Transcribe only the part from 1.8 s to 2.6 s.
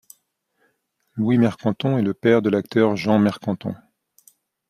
est le père de